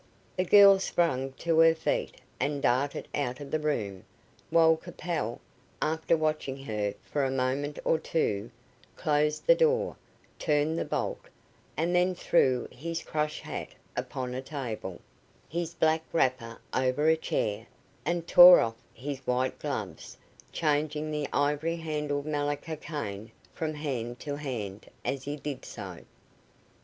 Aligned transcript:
The 0.35 0.45
girl 0.45 0.79
sprang 0.79 1.33
to 1.33 1.59
her 1.59 1.75
feet 1.75 2.19
and 2.39 2.59
darted 2.59 3.07
out 3.13 3.39
of 3.39 3.51
the 3.51 3.59
room, 3.59 4.03
while 4.49 4.75
Capel, 4.75 5.39
after 5.79 6.17
watching 6.17 6.63
her 6.63 6.95
for 7.03 7.23
a 7.23 7.29
moment 7.29 7.77
or 7.85 7.99
two, 7.99 8.49
closed 8.95 9.45
the 9.45 9.53
door, 9.53 9.95
turned 10.39 10.79
the 10.79 10.85
bolt, 10.85 11.25
and 11.77 11.95
then 11.95 12.15
threw 12.15 12.67
his 12.71 13.03
crush 13.03 13.41
hat 13.41 13.75
upon 13.95 14.33
a 14.33 14.41
table, 14.41 15.01
his 15.47 15.75
black 15.75 16.01
wrapper 16.11 16.59
over 16.73 17.07
a 17.07 17.15
chair, 17.15 17.67
and 18.03 18.27
tore 18.27 18.59
off 18.59 18.77
his 18.95 19.19
white 19.27 19.59
gloves, 19.59 20.17
changing 20.51 21.11
the 21.11 21.27
ivory 21.31 21.75
handled 21.75 22.25
malacca 22.25 22.75
cane 22.75 23.31
from 23.53 23.75
hand 23.75 24.19
to 24.21 24.37
hand 24.37 24.89
as 25.05 25.25
he 25.25 25.35
did 25.35 25.63
so. 25.63 25.99